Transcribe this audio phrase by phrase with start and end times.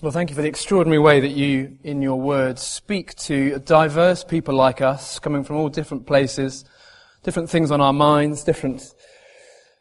[0.00, 4.22] Well, thank you for the extraordinary way that you, in your words, speak to diverse
[4.22, 6.64] people like us, coming from all different places,
[7.24, 8.94] different things on our minds, different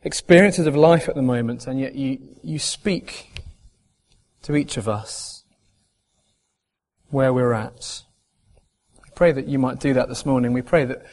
[0.02, 3.44] experiences of life at the moment, and yet you, you speak
[4.42, 5.44] to each of us
[7.10, 8.02] where we're at.
[9.04, 10.52] We pray that you might do that this morning.
[10.52, 11.06] We pray that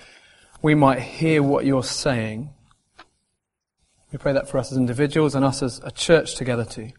[0.62, 2.54] we might hear what you're saying.
[4.12, 6.92] We pray that for us as individuals and us as a church together too.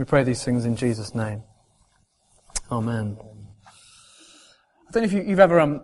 [0.00, 1.42] We pray these things in Jesus' name.
[2.72, 3.18] Amen.
[4.88, 5.82] I don't know if you, have ever um,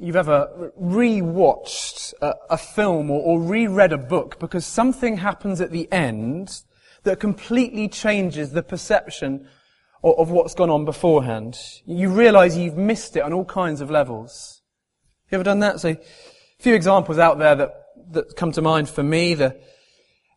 [0.00, 5.72] you've ever re-watched a, a film or, or reread a book because something happens at
[5.72, 6.62] the end
[7.02, 9.46] that completely changes the perception
[10.02, 11.58] of, of what's gone on beforehand.
[11.84, 14.62] You realize you've missed it on all kinds of levels.
[15.30, 15.80] You ever done that?
[15.80, 15.98] So, a
[16.62, 17.74] few examples out there that,
[18.12, 19.34] that come to mind for me.
[19.34, 19.60] The,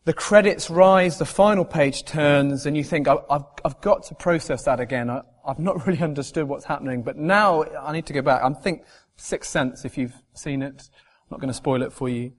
[0.04, 4.64] the credits rise, the final page turns, and you think, I've, I've got to process
[4.64, 5.10] that again.
[5.10, 8.42] I, have not really understood what's happening, but now I need to go back.
[8.42, 8.84] I think
[9.16, 10.88] Sixth Sense, if you've seen it.
[10.92, 12.32] I'm not going to spoil it for you.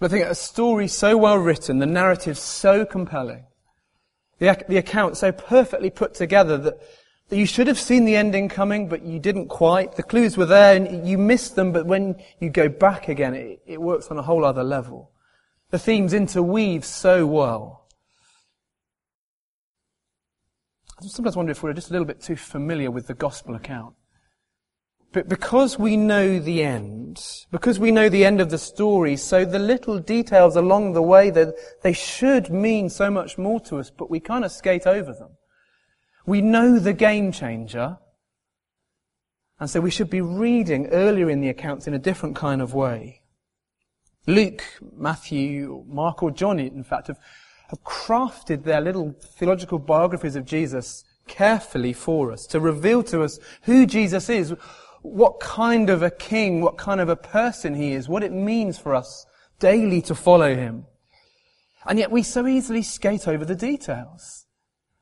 [0.00, 3.44] But I think a story so well written, the narrative so compelling,
[4.38, 6.80] the, the account so perfectly put together that,
[7.28, 9.94] that you should have seen the ending coming, but you didn't quite.
[9.94, 13.62] The clues were there and you missed them, but when you go back again, it,
[13.66, 15.12] it works on a whole other level.
[15.72, 17.88] The themes interweave so well.
[21.00, 23.94] I sometimes wonder if we're just a little bit too familiar with the gospel account.
[25.12, 29.46] But because we know the end, because we know the end of the story, so
[29.46, 33.90] the little details along the way that they should mean so much more to us,
[33.90, 35.38] but we kind of skate over them.
[36.26, 37.96] We know the game changer,
[39.58, 42.74] and so we should be reading earlier in the accounts in a different kind of
[42.74, 43.21] way.
[44.26, 44.62] Luke,
[44.96, 47.18] Matthew, Mark, or John, in fact, have,
[47.68, 53.38] have crafted their little theological biographies of Jesus carefully for us to reveal to us
[53.62, 54.54] who Jesus is,
[55.02, 58.78] what kind of a king, what kind of a person he is, what it means
[58.78, 59.26] for us
[59.58, 60.86] daily to follow him.
[61.84, 64.46] And yet we so easily skate over the details.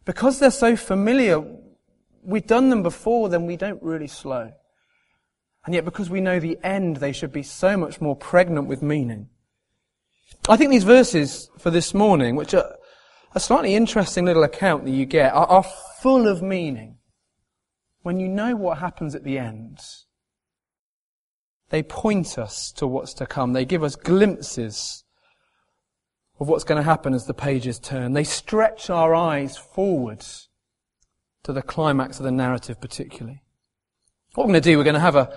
[0.06, 1.44] Because they're so familiar,
[2.22, 4.52] we've done them before, then we don't really slow.
[5.64, 8.82] And yet, because we know the end, they should be so much more pregnant with
[8.82, 9.28] meaning.
[10.48, 12.76] I think these verses for this morning, which are
[13.34, 15.66] a slightly interesting little account that you get, are, are
[16.00, 16.96] full of meaning.
[18.02, 19.78] When you know what happens at the end,
[21.68, 23.52] they point us to what's to come.
[23.52, 25.04] They give us glimpses
[26.40, 28.14] of what's going to happen as the pages turn.
[28.14, 30.48] They stretch our eyes forwards
[31.42, 33.42] to the climax of the narrative particularly.
[34.34, 35.36] What we're going to do, we're going to have a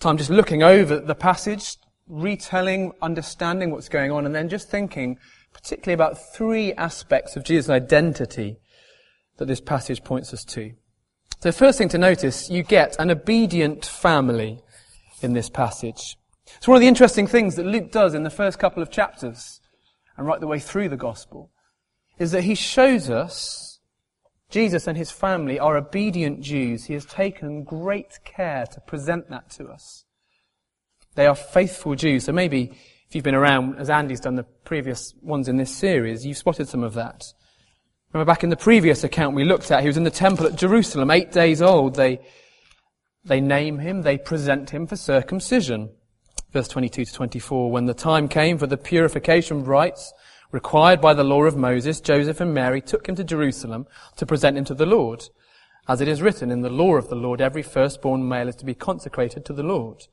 [0.00, 1.76] time just looking over the passage,
[2.08, 5.18] retelling, understanding what's going on, and then just thinking
[5.52, 8.56] particularly about three aspects of Jesus' identity
[9.36, 10.72] that this passage points us to.
[11.40, 14.60] So first thing to notice, you get an obedient family
[15.20, 16.16] in this passage.
[16.56, 19.60] It's one of the interesting things that Luke does in the first couple of chapters
[20.16, 21.50] and right the way through the gospel
[22.18, 23.73] is that he shows us
[24.54, 26.84] Jesus and his family are obedient Jews.
[26.84, 30.04] He has taken great care to present that to us.
[31.16, 32.26] They are faithful Jews.
[32.26, 32.70] So maybe
[33.08, 36.68] if you've been around, as Andy's done the previous ones in this series, you've spotted
[36.68, 37.32] some of that.
[38.12, 40.54] Remember back in the previous account we looked at, he was in the temple at
[40.54, 41.96] Jerusalem, eight days old.
[41.96, 42.20] They,
[43.24, 45.90] they name him, they present him for circumcision.
[46.52, 50.12] Verse 22 to 24, when the time came for the purification rites,
[50.52, 54.56] required by the law of Moses, Joseph and Mary took him to Jerusalem to present
[54.56, 55.28] him to the Lord.
[55.86, 58.64] As it is written in the law of the Lord, every firstborn male is to
[58.64, 60.04] be consecrated to the Lord,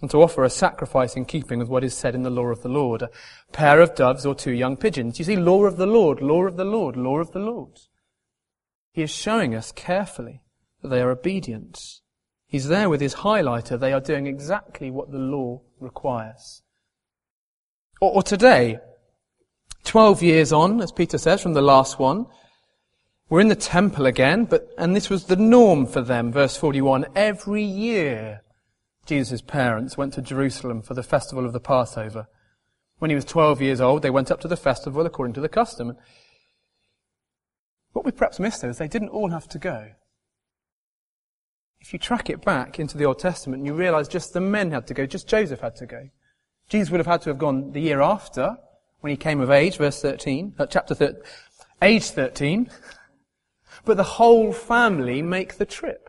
[0.00, 2.62] and to offer a sacrifice in keeping with what is said in the law of
[2.62, 3.10] the Lord, a
[3.52, 5.18] pair of doves or two young pigeons.
[5.18, 7.78] You see, law of the Lord, law of the Lord, law of the Lord.
[8.92, 10.42] He is showing us carefully
[10.82, 12.00] that they are obedient.
[12.46, 13.78] He's there with his highlighter.
[13.78, 16.62] They are doing exactly what the law requires.
[18.00, 18.78] Or, or today,
[19.84, 22.26] Twelve years on, as Peter says, from the last one.
[23.28, 27.06] We're in the temple again, but, and this was the norm for them, verse 41.
[27.16, 28.42] Every year,
[29.06, 32.28] Jesus' parents went to Jerusalem for the festival of the Passover.
[32.98, 35.48] When he was 12 years old, they went up to the festival according to the
[35.48, 35.96] custom.
[37.92, 39.92] What we perhaps missed though is they didn't all have to go.
[41.80, 44.86] If you track it back into the Old Testament, you realize just the men had
[44.86, 46.10] to go, just Joseph had to go.
[46.68, 48.56] Jesus would have had to have gone the year after,
[49.02, 51.20] when he came of age, verse 13, uh, chapter 13,
[51.82, 52.70] age 13.
[53.84, 56.08] But the whole family make the trip.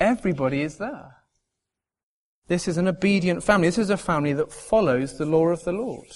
[0.00, 1.18] Everybody is there.
[2.48, 3.68] This is an obedient family.
[3.68, 6.08] This is a family that follows the law of the Lord.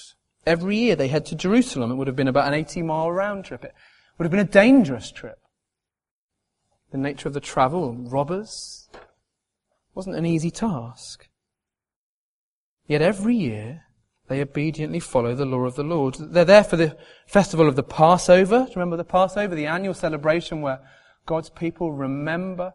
[0.45, 1.93] Every year they head to Jerusalem.
[1.93, 3.65] It would have been about an 80 mile round trip.
[3.65, 3.73] It
[4.19, 5.39] would have been a dangerous trip.
[6.91, 8.89] The nature of the travel, robbers,
[9.95, 11.29] wasn't an easy task.
[12.89, 13.85] Yet every year
[14.29, 16.17] they obediently follow the law of the Lord.
[16.19, 16.97] They're there for the
[17.27, 18.65] festival of the Passover.
[18.65, 20.81] Do you remember the Passover, the annual celebration where
[21.25, 22.75] God's people remember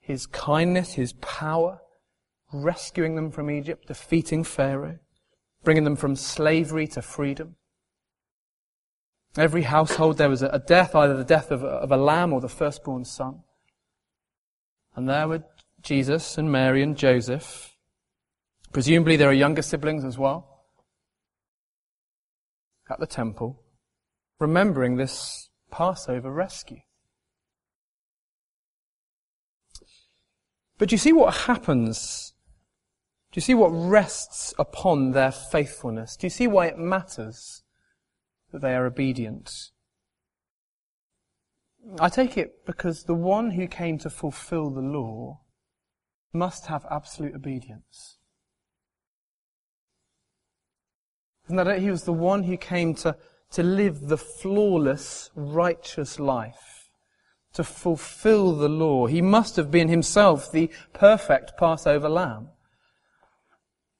[0.00, 1.80] His kindness, His power,
[2.52, 5.00] rescuing them from Egypt, defeating Pharaoh,
[5.64, 7.56] bringing them from slavery to freedom.
[9.36, 12.48] Every household there was a death, either the death of of a lamb or the
[12.48, 13.40] firstborn son.
[14.94, 15.44] And there were
[15.82, 17.76] Jesus and Mary and Joseph.
[18.72, 20.57] Presumably there are younger siblings as well.
[22.90, 23.62] At the temple,
[24.38, 26.80] remembering this Passover rescue.
[30.78, 32.34] But do you see what happens?
[33.32, 36.16] Do you see what rests upon their faithfulness?
[36.16, 37.62] Do you see why it matters
[38.52, 39.70] that they are obedient?
[42.00, 45.40] I take it because the one who came to fulfill the law
[46.32, 48.17] must have absolute obedience.
[51.48, 51.80] Isn't that it?
[51.80, 53.16] He was the one who came to,
[53.52, 56.90] to live the flawless, righteous life,
[57.54, 59.06] to fulfill the law.
[59.06, 62.48] He must have been himself the perfect Passover lamb.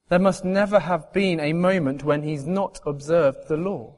[0.09, 3.97] There must never have been a moment when he's not observed the law.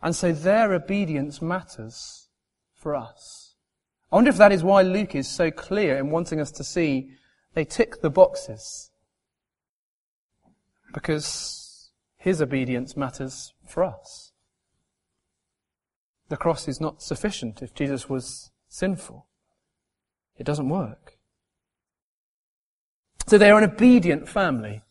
[0.00, 2.28] And so their obedience matters
[2.72, 3.56] for us.
[4.12, 7.10] I wonder if that is why Luke is so clear in wanting us to see
[7.54, 8.90] they tick the boxes.
[10.94, 11.61] Because
[12.22, 14.30] his obedience matters for us.
[16.28, 19.26] The cross is not sufficient if Jesus was sinful.
[20.38, 21.18] It doesn't work.
[23.26, 24.82] So they are an obedient family,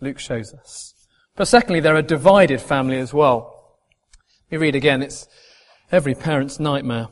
[0.00, 0.94] Luke shows us.
[1.34, 3.78] But secondly, they're a divided family as well.
[4.48, 5.26] We read again, it's
[5.90, 7.08] every parent's nightmare.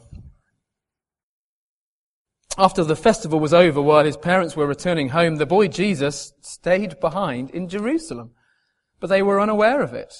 [2.56, 7.00] After the festival was over, while his parents were returning home, the boy Jesus stayed
[7.00, 8.34] behind in Jerusalem
[9.00, 10.14] but they were unaware of it.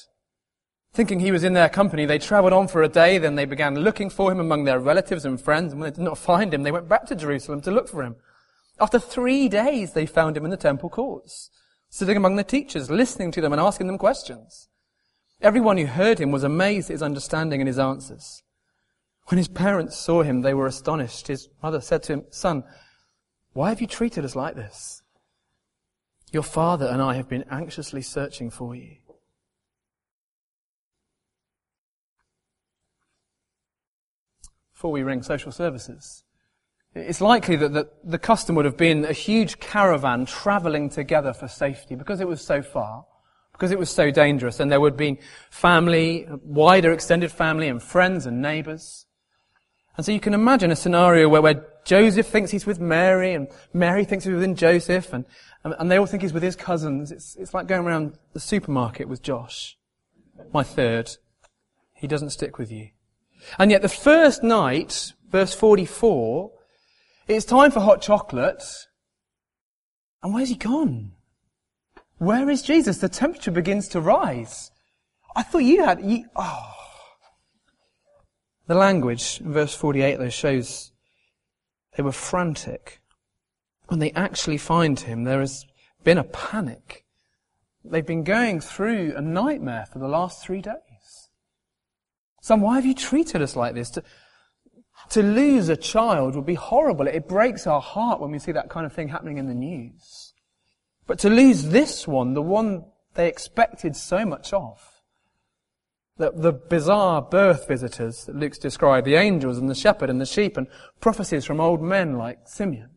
[0.93, 3.77] Thinking he was in their company, they travelled on for a day, then they began
[3.77, 6.65] looking for him among their relatives and friends, and when they did not find him,
[6.65, 8.17] they went back to Jerusalem to look for him.
[8.81, 11.51] After three days, they found him in the temple courts,
[11.91, 14.69] sitting among the teachers, listening to them and asking them questions.
[15.41, 18.43] Everyone who heard him was amazed at his understanding and his answers.
[19.27, 21.29] When his parents saw him, they were astonished.
[21.29, 22.65] His mother said to him, Son,
[23.53, 25.00] why have you treated us like this?
[26.33, 28.97] Your father and I have been anxiously searching for you.
[34.75, 36.25] Before we ring social services,
[36.95, 41.49] it's likely that the, the custom would have been a huge caravan traveling together for
[41.49, 43.05] safety because it was so far,
[43.53, 45.19] because it was so dangerous, and there would be
[45.51, 49.07] family, wider extended family and friends and neighbors.
[49.97, 53.49] And so you can imagine a scenario where, where Joseph thinks he's with Mary, and
[53.73, 55.25] Mary thinks he's with Joseph, and,
[55.65, 57.11] and, and they all think he's with his cousins.
[57.11, 59.79] It's, it's like going around the supermarket with Josh,
[60.53, 61.17] my third.
[61.95, 62.89] He doesn't stick with you.
[63.59, 66.51] And yet the first night, verse 44,
[67.29, 68.63] it's time for hot chocolate.
[70.23, 71.13] And where's he gone?
[72.19, 72.99] Where is Jesus?
[72.99, 74.71] The temperature begins to rise.
[75.35, 76.73] I thought you had, you, oh.
[78.67, 80.90] The language in verse 48 though shows
[81.97, 83.01] they were frantic.
[83.89, 85.65] When they actually find him, there has
[86.05, 87.05] been a panic.
[87.85, 91.31] They've been going through a nightmare for the last three days.
[92.43, 93.91] Son, why have you treated us like this?
[93.91, 94.03] To,
[95.11, 97.07] to lose a child would be horrible.
[97.07, 100.33] It breaks our heart when we see that kind of thing happening in the news.
[101.07, 104.81] But to lose this one, the one they expected so much of,
[106.21, 110.27] the, the bizarre birth visitors that Luke's described, the angels and the shepherd and the
[110.27, 110.67] sheep and
[111.01, 112.91] prophecies from old men like Simeon.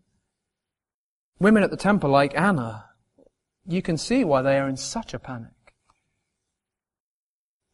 [1.39, 2.85] Women at the temple like Anna.
[3.65, 5.51] You can see why they are in such a panic.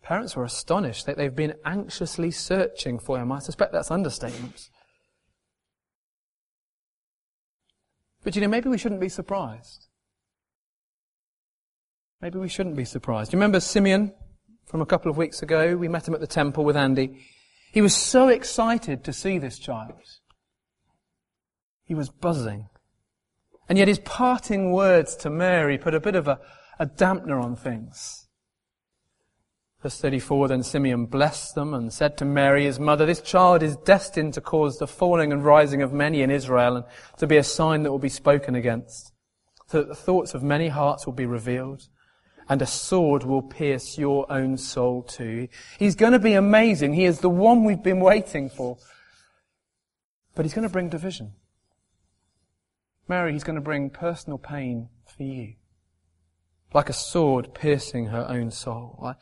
[0.03, 3.32] Parents were astonished that they've been anxiously searching for him.
[3.32, 4.70] I suspect that's understatement.
[8.24, 9.88] But you know, maybe we shouldn't be surprised.
[12.22, 13.34] Maybe we shouldn't be surprised.
[13.34, 14.13] You remember Simeon?
[14.70, 15.76] From a couple of weeks ago.
[15.76, 17.20] We met him at the temple with Andy.
[17.74, 20.02] He was so excited to see this child.
[21.84, 22.70] He was buzzing.
[23.68, 26.40] And yet his parting words to Mary put a bit of a,
[26.80, 28.28] a dampener on things.
[29.82, 33.78] Verse 34, then Simeon blessed them and said to Mary, his mother, this child is
[33.78, 36.86] destined to cause the falling and rising of many in Israel and
[37.18, 39.14] to be a sign that will be spoken against,
[39.68, 41.88] so that the thoughts of many hearts will be revealed
[42.50, 45.48] and a sword will pierce your own soul too.
[45.77, 46.94] He's going to be amazing.
[46.94, 48.77] He is the one we've been waiting for.
[50.34, 51.34] But he's going to bring division.
[53.08, 55.53] Mary, he's going to bring personal pain for you.
[56.74, 59.13] Like a sword piercing her own soul.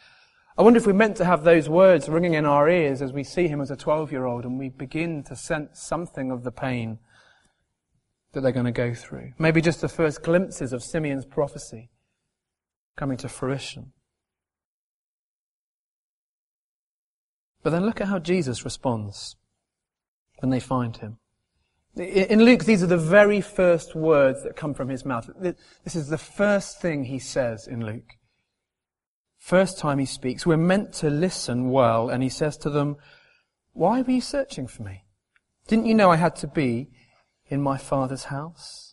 [0.57, 3.23] I, wonder if we're meant to have those words ringing in our ears as we
[3.23, 6.51] see him as a 12 year old and we begin to sense something of the
[6.51, 6.99] pain
[8.31, 9.33] that they're going to go through.
[9.37, 11.89] Maybe just the first glimpses of Simeon's prophecy
[12.97, 13.93] coming to fruition.
[17.63, 19.37] But then look at how Jesus responds
[20.39, 21.17] when they find him.
[21.95, 25.29] In Luke, these are the very first words that come from his mouth.
[25.39, 28.17] This is the first thing he says in Luke.
[29.39, 30.45] First time he speaks.
[30.45, 32.97] We're meant to listen well, and he says to them,
[33.73, 35.05] Why were you searching for me?
[35.67, 36.89] Didn't you know I had to be
[37.47, 38.86] in my Father's house?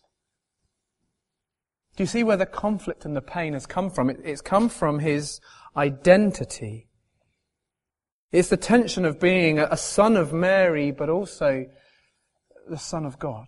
[1.95, 4.09] Do you see where the conflict and the pain has come from?
[4.09, 5.39] It's come from his
[5.77, 6.89] identity.
[8.31, 11.65] It's the tension of being a son of Mary, but also
[12.69, 13.47] the Son of God.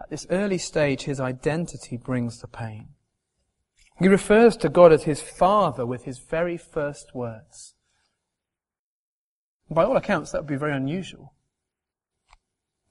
[0.00, 2.90] At this early stage, his identity brings the pain.
[3.98, 7.74] He refers to God as his Father with his very first words.
[9.68, 11.34] By all accounts, that would be very unusual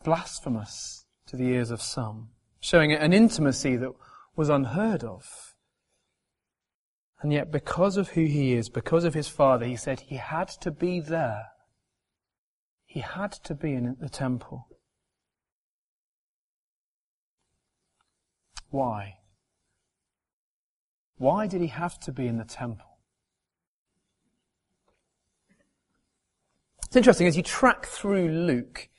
[0.04, 2.30] blasphemous to the ears of some,
[2.60, 3.92] showing an intimacy that
[4.36, 5.54] was unheard of.
[7.22, 10.48] And yet, because of who he is, because of his father, he said he had
[10.62, 11.48] to be there.
[12.86, 14.68] He had to be in the temple.
[18.70, 19.18] Why?
[21.18, 22.86] Why did he have to be in the temple?
[26.86, 28.90] It's interesting, as you track through Luke,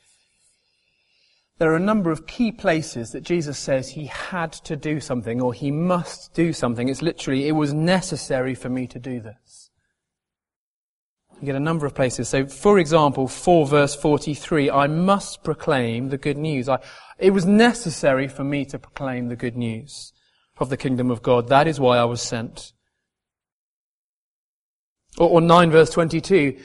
[1.60, 5.42] there are a number of key places that Jesus says he had to do something
[5.42, 6.88] or he must do something.
[6.88, 9.70] It's literally, it was necessary for me to do this.
[11.38, 12.30] You get a number of places.
[12.30, 16.66] So, for example, 4 verse 43, I must proclaim the good news.
[16.66, 16.78] I,
[17.18, 20.14] it was necessary for me to proclaim the good news
[20.56, 21.48] of the kingdom of God.
[21.48, 22.72] That is why I was sent.
[25.18, 26.58] Or, or 9 verse 22,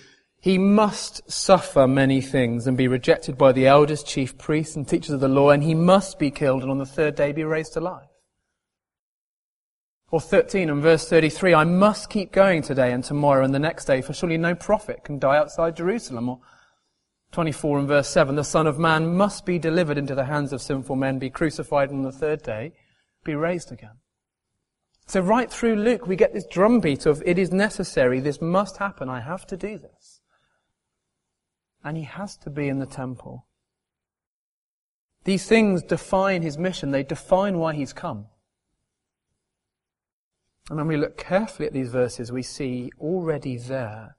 [0.45, 5.09] he must suffer many things and be rejected by the elders, chief priests, and teachers
[5.09, 7.73] of the law, and he must be killed and on the third day be raised
[7.73, 8.11] to life.
[10.11, 13.85] Or 13 and verse 33, I must keep going today and tomorrow and the next
[13.85, 16.29] day, for surely no prophet can die outside Jerusalem.
[16.29, 16.41] Or
[17.31, 20.61] 24 and verse 7, the Son of Man must be delivered into the hands of
[20.61, 22.73] sinful men, be crucified on the third day,
[23.23, 23.97] be raised again.
[25.07, 29.09] So right through Luke, we get this drumbeat of, it is necessary, this must happen,
[29.09, 30.21] I have to do this
[31.85, 33.45] and he has to be in the temple.
[35.23, 36.91] These things define his mission.
[36.91, 38.25] They define why he's come.
[40.69, 44.17] And when we look carefully at these verses, we see already there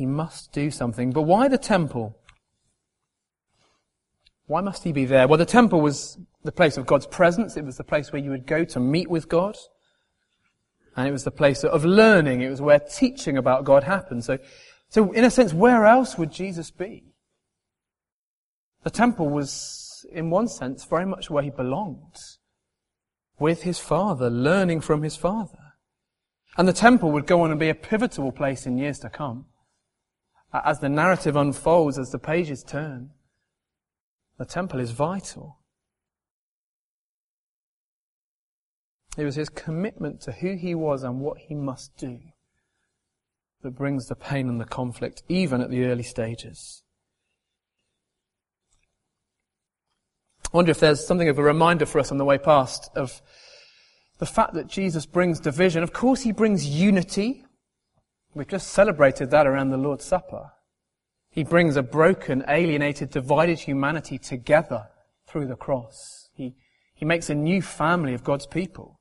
[0.00, 1.10] he must do something.
[1.10, 2.16] But why the temple?
[4.46, 5.28] Why must he be there?
[5.28, 7.58] Well, the temple was the place of God's presence.
[7.58, 9.58] It was the place where you would go to meet with God.
[10.96, 12.40] And it was the place of learning.
[12.40, 14.24] It was where teaching about God happened.
[14.24, 14.38] So
[14.90, 17.04] so, in a sense, where else would Jesus be?
[18.82, 22.16] The temple was, in one sense, very much where he belonged.
[23.38, 25.74] With his father, learning from his father.
[26.58, 29.46] And the temple would go on and be a pivotal place in years to come.
[30.52, 33.10] As the narrative unfolds, as the pages turn,
[34.38, 35.58] the temple is vital.
[39.16, 42.18] It was his commitment to who he was and what he must do
[43.62, 46.82] that brings the pain and the conflict, even at the early stages.
[50.52, 53.22] I wonder if there's something of a reminder for us on the way past of
[54.18, 55.82] the fact that Jesus brings division.
[55.82, 57.44] Of course, he brings unity.
[58.34, 60.52] We've just celebrated that around the Lord's Supper.
[61.30, 64.88] He brings a broken, alienated, divided humanity together
[65.28, 66.28] through the cross.
[66.34, 66.56] He,
[66.94, 68.99] he makes a new family of God's people.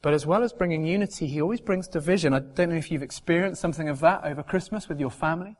[0.00, 2.32] But as well as bringing unity, he always brings division.
[2.32, 5.56] I don't know if you've experienced something of that over Christmas with your family.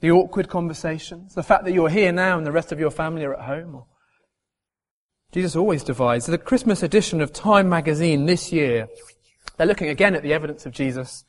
[0.00, 3.24] The awkward conversations, the fact that you're here now and the rest of your family
[3.24, 3.84] are at home.
[5.32, 6.26] Jesus always divides.
[6.26, 8.88] The Christmas edition of Time magazine this year,
[9.56, 11.24] they're looking again at the evidence of Jesus.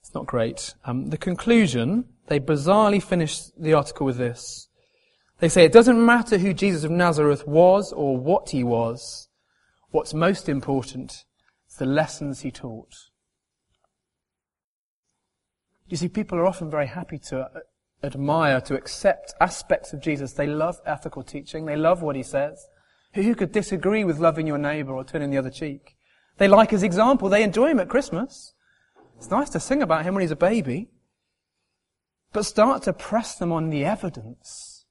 [0.00, 0.74] It's not great.
[0.84, 4.68] Um, the conclusion, they bizarrely finish the article with this.
[5.38, 9.28] They say it doesn't matter who Jesus of Nazareth was or what he was.
[9.92, 11.26] What's most important
[11.68, 12.94] is the lessons he taught.
[15.86, 17.48] You see, people are often very happy to uh,
[18.02, 20.32] admire, to accept aspects of Jesus.
[20.32, 21.66] They love ethical teaching.
[21.66, 22.66] They love what he says.
[23.12, 25.94] Who could disagree with loving your neighbour or turning the other cheek?
[26.38, 27.28] They like his example.
[27.28, 28.54] They enjoy him at Christmas.
[29.18, 30.88] It's nice to sing about him when he's a baby.
[32.32, 34.86] But start to press them on the evidence,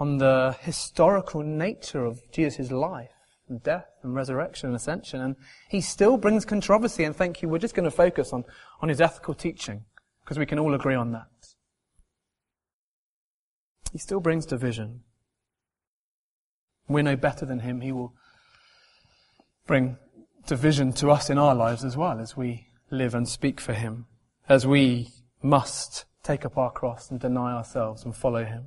[0.00, 3.10] on the historical nature of Jesus' life
[3.62, 5.20] death and resurrection and ascension.
[5.20, 5.36] And
[5.68, 7.04] he still brings controversy.
[7.04, 8.44] And thank you, we're just going to focus on,
[8.80, 9.84] on his ethical teaching
[10.24, 11.28] because we can all agree on that.
[13.92, 15.02] He still brings division.
[16.88, 17.80] We're no better than him.
[17.80, 18.14] He will
[19.66, 19.96] bring
[20.46, 24.06] division to us in our lives as well as we live and speak for him,
[24.48, 25.08] as we
[25.42, 28.66] must take up our cross and deny ourselves and follow him.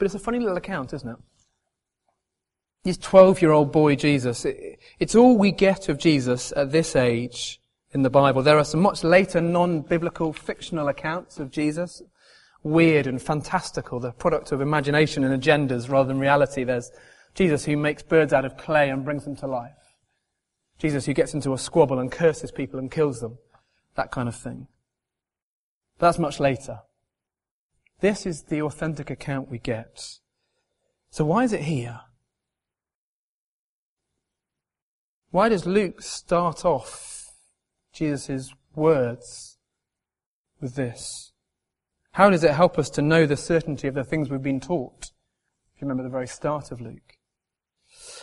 [0.00, 1.16] But it's a funny little account, isn't it?
[2.84, 6.96] This 12 year old boy Jesus, it, it's all we get of Jesus at this
[6.96, 7.60] age
[7.92, 8.42] in the Bible.
[8.42, 12.00] There are some much later non-biblical fictional accounts of Jesus,
[12.62, 16.64] weird and fantastical, the product of imagination and agendas rather than reality.
[16.64, 16.90] There's
[17.34, 19.96] Jesus who makes birds out of clay and brings them to life.
[20.78, 23.36] Jesus who gets into a squabble and curses people and kills them.
[23.96, 24.66] That kind of thing.
[25.98, 26.80] But that's much later.
[28.00, 30.18] This is the authentic account we get.
[31.10, 32.00] So why is it here?
[35.30, 37.32] Why does Luke start off
[37.92, 39.58] Jesus' words
[40.60, 41.32] with this?
[42.12, 45.10] How does it help us to know the certainty of the things we've been taught?
[45.74, 47.16] If you remember the very start of Luke.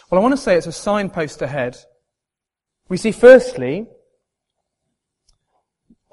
[0.10, 1.78] Well, I want to say it's a signpost ahead.
[2.90, 3.88] We see firstly,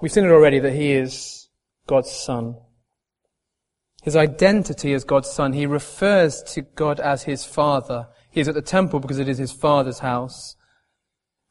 [0.01, 1.49] we've seen it already that he is
[1.87, 2.57] God's son.
[4.05, 8.09] His identity as God's son, he refers to God as his father.
[8.31, 10.57] He is at the temple because it is his father's house.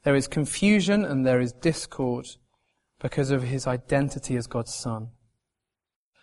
[0.04, 2.28] There is confusion and there is discord
[3.00, 5.08] because of his identity as God's son.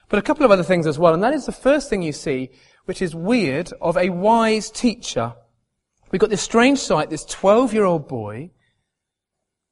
[0.08, 2.14] But a couple of other things as well, and that is the first thing you
[2.14, 2.50] see,
[2.86, 5.34] which is weird, of a wise teacher.
[6.12, 8.52] We've got this strange sight, this 12 year old boy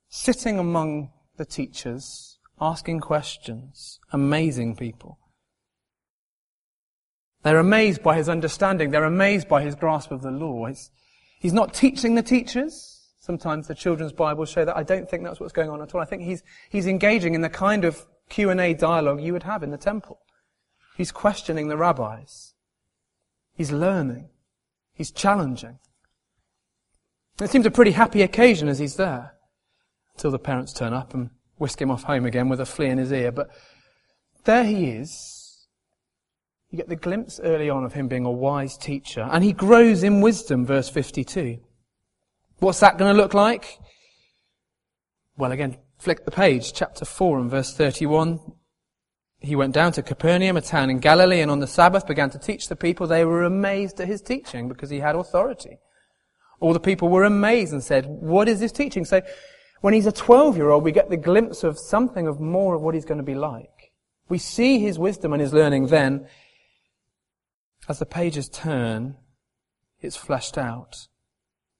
[0.09, 5.18] sitting among the teachers, asking questions, amazing people.
[7.43, 8.91] They're amazed by his understanding.
[8.91, 10.65] They're amazed by his grasp of the law.
[10.65, 10.91] He's,
[11.39, 13.07] he's not teaching the teachers.
[13.19, 14.75] Sometimes the children's Bibles show that.
[14.75, 16.01] I don't think that's what's going on at all.
[16.01, 19.71] I think he's, he's engaging in the kind of Q&A dialogue you would have in
[19.71, 20.19] the temple.
[20.97, 22.53] He's questioning the rabbis.
[23.55, 24.29] He's learning.
[24.93, 25.79] He's challenging.
[27.41, 29.33] It seems a pretty happy occasion as he's there.
[30.15, 32.97] Until the parents turn up and whisk him off home again with a flea in
[32.97, 33.31] his ear.
[33.31, 33.49] But
[34.43, 35.38] there he is.
[36.71, 39.27] You get the glimpse early on of him being a wise teacher.
[39.31, 41.59] And he grows in wisdom, verse 52.
[42.59, 43.79] What's that going to look like?
[45.35, 48.39] Well, again, flick the page, chapter 4 and verse 31.
[49.39, 52.37] He went down to Capernaum, a town in Galilee, and on the Sabbath began to
[52.37, 53.07] teach the people.
[53.07, 55.77] They were amazed at his teaching because he had authority.
[56.59, 59.05] All the people were amazed and said, what is this teaching?
[59.05, 59.21] So
[59.81, 62.81] when he's a 12 year old, we get the glimpse of something of more of
[62.81, 63.93] what he's going to be like.
[64.27, 66.27] We see his wisdom and his learning then.
[67.89, 69.17] As the pages turn,
[69.99, 71.07] it's fleshed out.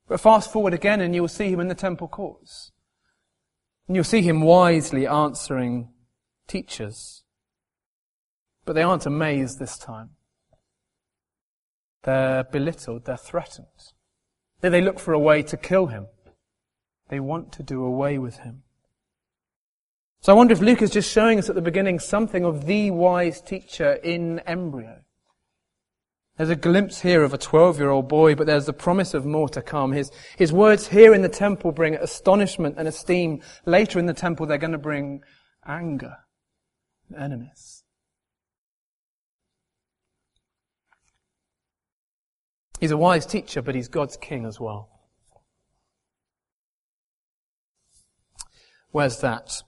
[0.08, 2.72] But fast forward again and you'll see him in the temple courts.
[3.88, 5.90] And you'll see him wisely answering
[6.48, 7.24] teachers.
[8.66, 10.10] But they aren't amazed this time.
[12.02, 13.68] They're belittled, they're threatened.
[14.62, 16.08] They look for a way to kill him.
[17.10, 18.64] They want to do away with him.
[20.22, 22.90] So I wonder if Luke is just showing us at the beginning something of the
[22.90, 25.04] wise teacher in embryo.
[26.40, 29.26] There's a glimpse here of a 12 year old boy, but there's the promise of
[29.26, 29.92] more to come.
[29.92, 33.42] His, his words here in the temple bring astonishment and esteem.
[33.66, 35.20] Later in the temple, they're going to bring
[35.68, 36.16] anger
[37.10, 37.84] and enemies.
[42.80, 44.88] He's a wise teacher, but he's God's king as well.
[48.92, 49.62] Where's that?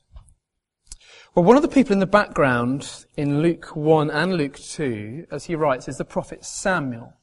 [1.34, 5.46] Well, one of the people in the background in Luke 1 and Luke 2, as
[5.46, 7.14] he writes, is the prophet Samuel.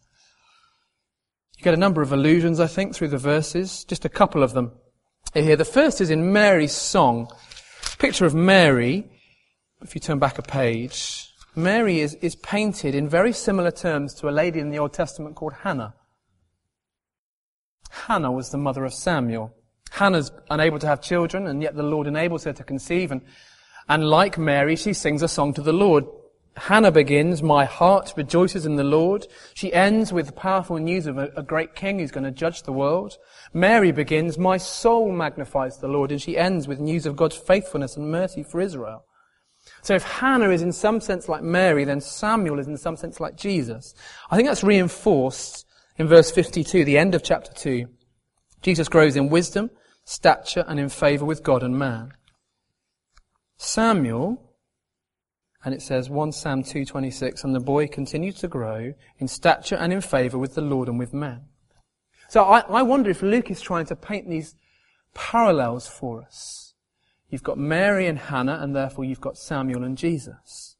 [1.59, 4.55] You get a number of allusions, I think, through the verses, just a couple of
[4.55, 4.73] them
[5.35, 5.57] here.
[5.57, 7.31] The first is in Mary's song.
[7.99, 9.11] Picture of Mary,
[9.83, 14.29] if you turn back a page, Mary is, is painted in very similar terms to
[14.29, 15.93] a lady in the Old Testament called Hannah.
[17.91, 19.55] Hannah was the mother of Samuel.
[19.91, 23.21] Hannah's unable to have children, and yet the Lord enables her to conceive, and
[23.89, 26.05] and like Mary, she sings a song to the Lord.
[26.57, 29.27] Hannah begins, My heart rejoices in the Lord.
[29.55, 32.73] She ends with powerful news of a, a, great king who's going to judge the
[32.73, 33.17] world.
[33.55, 36.11] Mary begins, My soul magnifies the Lord.
[36.11, 39.05] And she ends with news of God's faithfulness and mercy for Israel.
[39.83, 43.21] So if Hannah is in some sense like Mary, then Samuel is in some sense
[43.21, 43.95] like Jesus.
[44.31, 45.65] I think that's reinforced
[45.97, 47.87] in verse 52, the end of chapter 2.
[48.63, 49.71] Jesus grows in wisdom,
[50.05, 52.13] stature, and in favor with God and man.
[53.59, 54.41] Samuel,
[55.65, 59.93] and it says 1 Sam 2.26, and the boy continued to grow in stature and
[59.93, 61.43] in favor with the Lord and with men.
[62.29, 64.55] So I, I wonder if Luke is trying to paint these
[65.13, 66.75] parallels for us.
[67.29, 70.77] You've got Mary and Hannah, and therefore you've got Samuel and Jesus.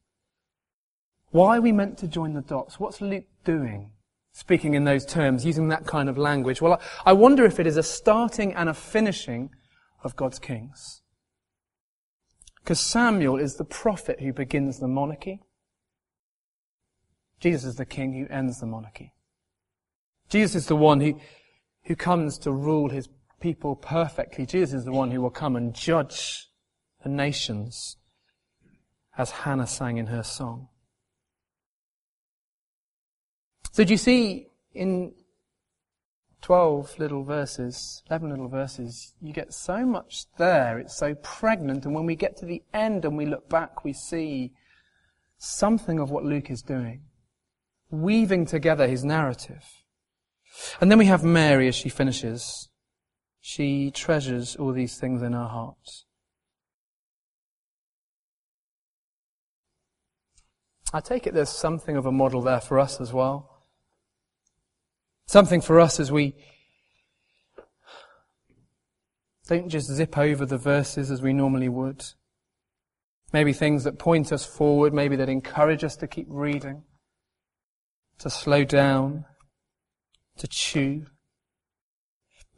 [1.31, 2.79] Why are we meant to join the dots?
[2.79, 3.91] What's Luke doing?
[4.33, 6.63] Speaking in those terms, using that kind of language.
[6.63, 9.51] Well, I wonder if it is a starting and a finishing
[10.05, 11.03] of God's kings.
[12.69, 15.41] Because Samuel is the prophet who begins the monarchy.
[17.41, 19.15] Jesus is the king who ends the monarchy.
[20.29, 21.19] Jesus is the one who,
[21.85, 23.09] who comes to rule his
[23.41, 24.45] people perfectly.
[24.45, 26.51] Jesus is the one who will come and judge
[27.03, 27.97] the nations,
[29.17, 30.69] as Hannah sang in her song.
[33.73, 35.15] So do you see in
[36.41, 40.79] 12 little verses, 11 little verses, you get so much there.
[40.79, 41.85] It's so pregnant.
[41.85, 44.53] And when we get to the end and we look back, we see
[45.37, 47.03] something of what Luke is doing,
[47.91, 49.65] weaving together his narrative.
[50.81, 52.69] And then we have Mary as she finishes.
[53.41, 56.05] She treasures all these things in her heart.
[60.93, 63.58] I take it there's something of a model there for us as well.
[65.29, 66.35] Something for us as we
[69.47, 72.03] don't just zip over the verses as we normally would.
[73.31, 76.85] Maybe things that point us forward, maybe that encourage us to keep reading,
[78.21, 79.27] to slow down,
[80.39, 81.05] to chew.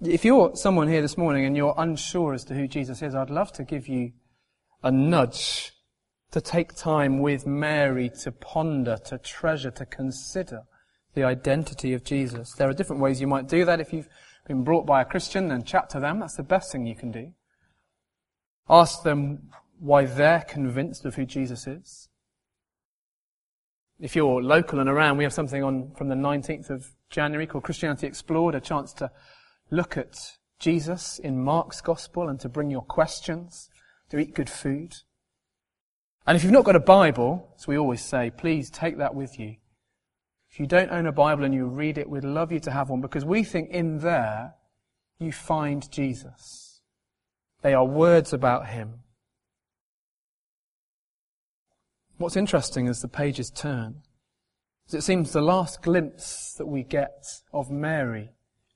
[0.01, 3.31] If you're someone here this morning and you're unsure as to who Jesus is, I'd
[3.31, 4.13] love to give you
[4.81, 5.73] a nudge
[6.31, 10.63] to take time with Mary to ponder, to treasure, to consider
[11.15, 12.53] the identity of Jesus.
[12.53, 13.81] There are different ways you might do that.
[13.81, 14.09] If you've
[14.47, 16.21] been brought by a Christian, then chat to them.
[16.21, 17.33] That's the best thing you can do.
[18.69, 22.09] Ask them why they're convinced of who Jesus is.
[23.99, 27.65] If you're local and around, we have something on from the 19th of January called
[27.65, 29.11] Christianity Explored, a chance to
[29.71, 33.69] look at Jesus in Mark's gospel and to bring your questions,
[34.11, 34.95] to eat good food.
[36.27, 39.39] And if you've not got a Bible, as we always say, please take that with
[39.39, 39.57] you.
[40.51, 42.91] If you don't own a Bible and you read it, we'd love you to have
[42.91, 44.55] one because we think in there
[45.19, 46.81] you find Jesus.
[47.63, 49.01] They are words about Him.
[52.17, 54.03] What's interesting as the pages turn
[54.89, 58.31] is it seems the last glimpse that we get of Mary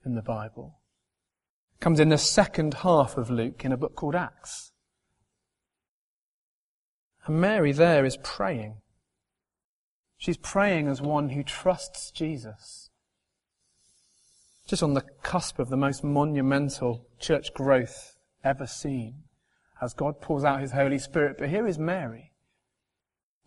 [0.04, 0.78] in the Bible
[1.80, 4.72] comes in the second half of Luke in a book called Acts.
[7.26, 8.76] And Mary there is praying.
[10.24, 12.88] She's praying as one who trusts Jesus.
[14.66, 19.24] Just on the cusp of the most monumental church growth ever seen
[19.82, 21.37] as God pours out his Holy Spirit.
[21.38, 22.32] But here is Mary.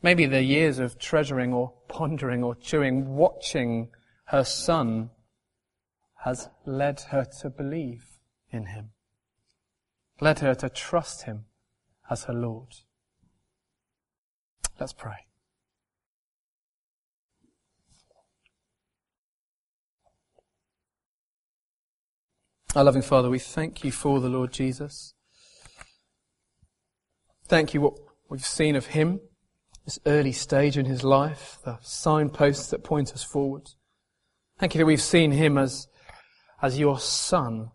[0.03, 3.89] Maybe the years of treasuring or pondering or chewing, watching
[4.25, 5.09] her son
[6.25, 8.05] has led her to believe
[8.51, 8.91] in him,
[10.21, 11.45] led her to trust him
[12.07, 12.75] as her Lord.
[14.79, 15.26] Let's pray.
[22.75, 25.13] Our loving Father, we thank you for the Lord Jesus.
[27.47, 27.93] Thank you what
[28.29, 29.21] we've seen of him,
[29.85, 33.69] this early stage in his life, the signposts that point us forward.
[34.59, 35.87] Thank you that we've seen him as,
[36.61, 37.71] as your son,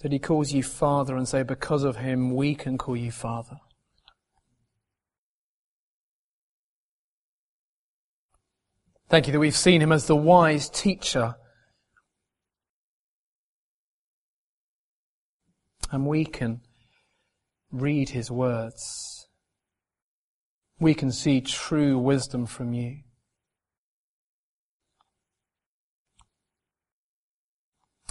[0.00, 3.58] that he calls you Father and say, because of him, we can call you Father.
[9.10, 11.36] Thank you that we've seen him as the wise teacher.
[15.90, 16.60] And we can
[17.72, 19.28] read his words.
[20.78, 22.98] We can see true wisdom from you.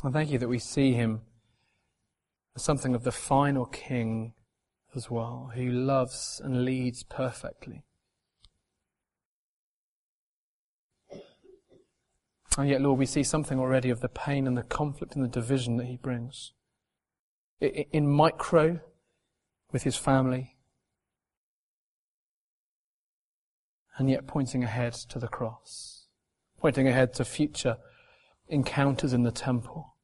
[0.03, 1.21] And thank you that we see him
[2.55, 4.33] as something of the final king
[4.95, 7.86] as well, who loves and leads perfectly.
[12.57, 15.29] And yet, Lord, we see something already of the pain and the conflict and the
[15.29, 16.53] division that he brings.
[17.61, 18.79] In micro,
[19.71, 20.57] with his family,
[23.97, 26.07] and yet pointing ahead to the cross,
[26.59, 27.77] pointing ahead to future
[28.47, 29.95] encounters in the temple.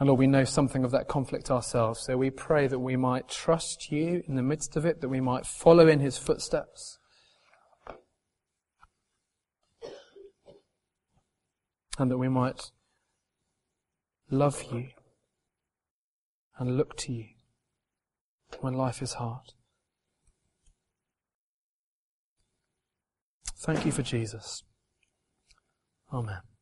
[0.00, 3.28] And Lord, we know something of that conflict ourselves, so we pray that we might
[3.28, 6.98] trust you in the midst of it, that we might follow in his footsteps.
[11.98, 12.70] And that we might
[14.30, 14.88] love you
[16.58, 17.26] and look to you
[18.60, 19.52] when life is hard.
[23.58, 24.62] Thank you for Jesus.
[26.12, 26.53] Amen.